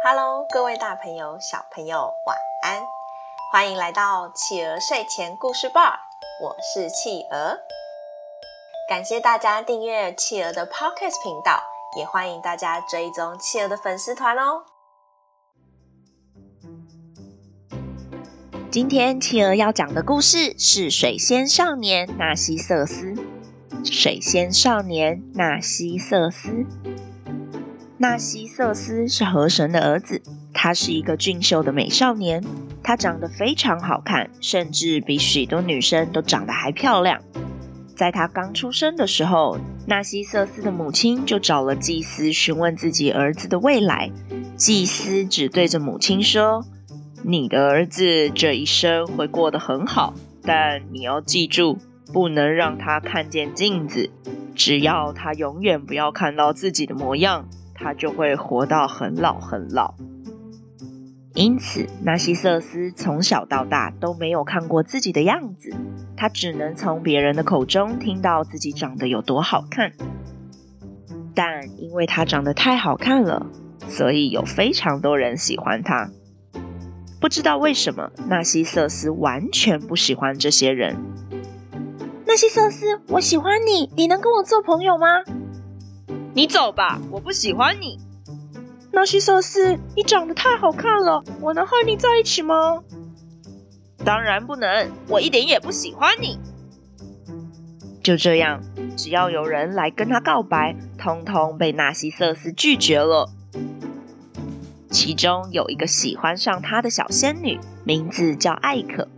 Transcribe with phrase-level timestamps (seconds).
[0.00, 2.86] Hello，各位大朋友、小朋友，晚安！
[3.50, 5.98] 欢迎来到企鹅睡前故事吧，
[6.40, 7.58] 我是企鹅。
[8.88, 11.60] 感谢大家订阅企鹅的 Podcast 频道，
[11.96, 14.62] 也欢迎大家追踪企鹅的粉丝团哦。
[18.70, 23.14] 今天企鹅要讲的故事是水仙少年纳西瑟斯。
[23.84, 26.64] 水仙少年纳西瑟斯。
[28.00, 30.22] 纳西瑟斯是河神的儿子，
[30.54, 32.44] 他是一个俊秀的美少年，
[32.80, 37.20] 他长得非常好看，甚至比许多女生都长得还漂亮。
[37.96, 44.12] 在他刚出生的时候，纳西瑟斯的母亲就找了祭司询问自己儿子的未来。
[44.56, 46.64] 祭司只对着母亲说
[47.24, 51.78] ：“你的儿子这一生会过得很好，但你要记住，
[52.12, 54.08] 不能让他看见镜子。
[54.54, 59.94] 只要他永远不要看到自己的模样。”他就会活到很老很老。
[61.34, 65.70] 因此，纳西瑟斯从小到大都没有看过自己的样子，
[66.16, 69.92] 他只能从别人的口中听到自己长得有多好看。
[71.34, 73.46] 但因为他长得太好看了，
[73.88, 76.10] 所以有非常多人喜欢他。
[77.20, 80.96] 不知道为什么，纳西瑟斯完全不喜欢这些人。
[82.26, 85.06] 纳西瑟斯，我喜欢你，你能跟我做朋友吗？
[86.34, 87.98] 你走吧，我不喜欢你。
[88.92, 92.82] 纳西瑟斯，你长得太好看了，我能和你在一起吗？
[94.04, 96.38] 当然不能，我一点也不喜欢你。
[98.02, 98.62] 就这样，
[98.96, 103.28] 只要有人来跟他告白，通通被纳西瑟斯拒绝了。
[104.90, 109.08] 其中有一个喜欢上他的小仙女，名字叫艾可。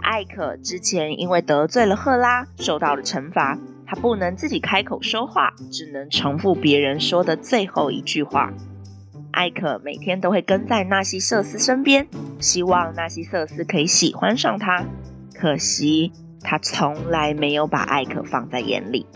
[0.00, 3.58] 艾可之前因为得罪了赫拉，受到了惩罚。
[3.90, 8.52] 他不能自己开口说话，只能重复别人说的最后一句话。
[9.32, 12.06] 艾可每天都会跟在纳西瑟斯身边，
[12.38, 14.84] 希望纳西瑟斯可以喜欢上他。
[15.34, 19.06] 可惜他从来没有把艾可放在眼里。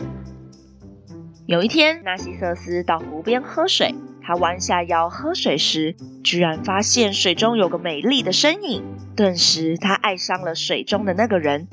[1.45, 8.83] 有一天，纳西瑟斯到湖边喝水，他弯下腰喝水时，居然发现水中有个美丽的身影。
[9.15, 11.69] 顿时，他爱上了水中的那个人。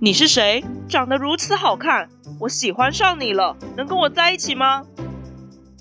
[0.00, 0.62] 你是谁？
[0.88, 2.08] 长得如此好看，
[2.40, 4.84] 我喜欢上你了，能跟我在一起吗？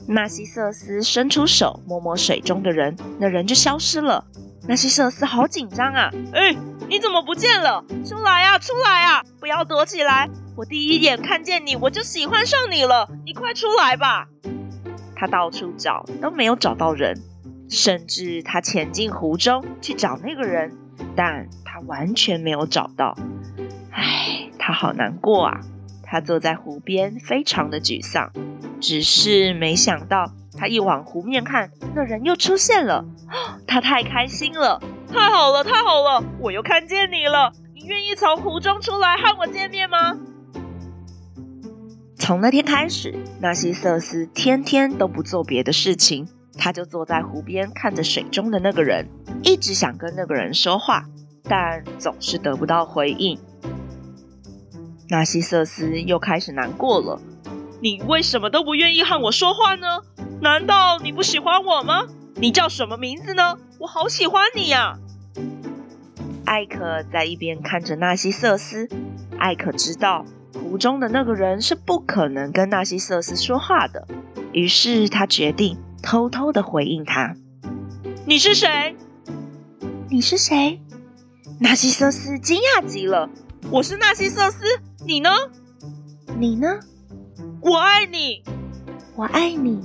[0.07, 4.25] 纳西瑟斯伸出手摸摸水中的人，那人就消失了。
[4.68, 6.09] 纳西瑟斯好紧张啊！
[6.34, 6.56] 哎，
[6.90, 7.84] 你怎么不见了？
[8.06, 9.23] 出来啊，出来啊！
[9.40, 10.29] 不要躲起来！
[10.56, 13.07] 我第一眼看见你，我就喜欢上你了。
[13.25, 14.28] 你快出来吧！
[15.16, 17.22] 他到处找都没有找到人，
[17.69, 20.75] 甚至他潜进湖中去找那个人，
[21.16, 23.18] 但他完全没有找到。
[23.91, 25.59] 唉，他好难过啊！
[26.09, 28.31] 他坐在湖边，非常的沮丧。
[28.79, 33.06] 只是没想到，他一往湖面看，那人又出现了。
[33.68, 34.81] 他太开心了！
[35.12, 36.23] 太好了，太好了！
[36.40, 37.51] 我又看见你了。
[37.75, 40.18] 你愿意从湖中出来和我见面吗？
[42.16, 49.07] 从那天开始，纳西瑟斯天天都不做别的事情，他就坐在湖边，看着水中的那个人，
[49.44, 51.06] 一直想跟那个人说话，
[51.44, 53.39] 但总是得不到回应。
[55.09, 57.22] 纳西瑟斯又开始难过了。
[57.81, 60.01] 你为什么都不愿意和我说话呢？
[60.41, 62.07] 难道你不喜欢我吗？
[62.35, 63.57] 你叫什么名字呢？
[63.79, 64.94] 我好喜欢你呀！
[66.45, 68.90] 艾可在一边看着纳西瑟斯。
[69.38, 74.07] 艾可知道湖中的那个人是不可能跟纳西瑟斯说话的，
[74.51, 77.35] 于是他决定偷偷的回应他
[78.25, 78.95] ：“你是谁？
[80.09, 80.81] 你是谁？”
[81.62, 83.29] 纳西瑟斯惊讶极了
[83.72, 84.63] ：“我是纳西瑟斯。”
[85.06, 85.29] 你呢？
[86.38, 86.79] 你呢？
[87.62, 88.44] 我爱你，
[89.16, 89.79] 我爱你。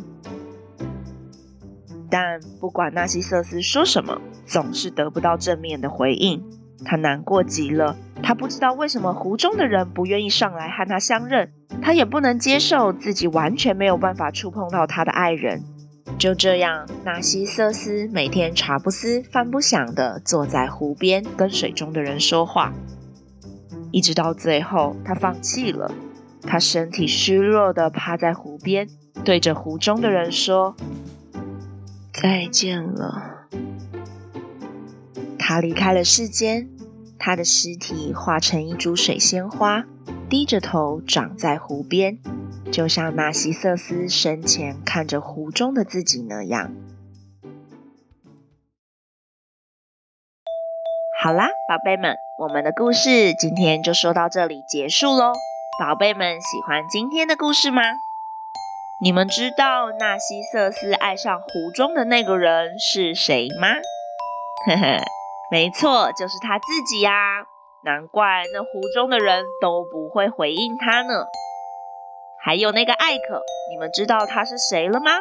[2.10, 6.42] 但不管纳西瑟斯说什么，总是得不到正面的回应。
[6.84, 7.96] 他难过极了。
[8.22, 15.62] 他不知道为什么湖中的人不愿意上来和他相认，他也不能接受自己完全没有办法触碰到他的爱人。
[16.18, 22.72] 就这样，纳西瑟斯每天茶不思饭不想的坐在湖边，跟水中的人说话。
[23.92, 25.94] 一直到最后，他放弃了。
[26.42, 28.88] 他身体虚弱地趴在湖边，
[29.24, 30.74] 对着湖中的人说
[32.12, 33.46] ：“再见了。”
[35.38, 36.68] 他离开了世间，
[37.18, 39.84] 他的尸体化成一株水仙花，
[40.28, 42.18] 低着头长在湖边，
[42.72, 46.72] 就像纳西瑟斯生前看着湖中的自己那样。
[51.22, 55.32] 好啦，宝贝们，我们的故事今天就说到这里结束喽。
[55.78, 57.80] 宝贝们喜欢今天的故事吗？
[59.00, 63.69] 你们知道纳西瑟斯爱上湖中的那个人是谁吗？
[64.66, 65.04] 呵呵，
[65.52, 67.12] 没错，就是他自己呀。
[67.84, 71.26] 难怪那湖中的人都不会回应他呢。
[72.44, 73.40] 还有那个艾可，
[73.70, 75.12] 你们知道他是谁了吗？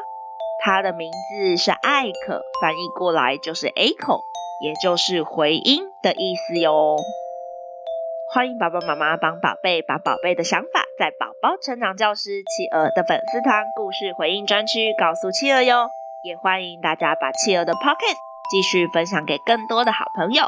[0.66, 4.22] 他的名字是艾可，翻译过来就是 echo，
[4.62, 6.98] 也就是回音的意思哟。
[8.34, 15.90] 欢迎爸爸妈妈帮宝贝把宝贝的想法，在宝宝成长教师企鹅的粉丝团故事回应专区告诉企鹅哟。
[16.24, 18.16] 也欢迎大家把企鹅的 Podcast
[18.52, 20.44] 继续分享给更多的好朋友。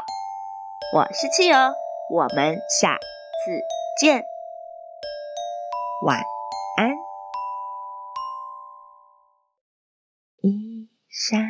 [0.94, 1.74] 我是企鹅。
[2.10, 3.60] 我们下次
[3.98, 4.22] 见，
[6.06, 6.18] 晚
[6.76, 6.94] 安。
[10.42, 11.40] 一闪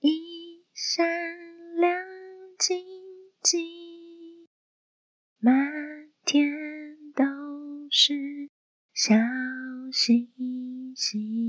[0.00, 1.06] 一闪
[2.58, 2.84] 静
[3.40, 4.48] 静，
[5.38, 5.54] 满
[6.24, 6.44] 天
[7.14, 7.24] 都
[7.88, 8.50] 是
[8.92, 9.14] 小
[9.92, 11.47] 星星。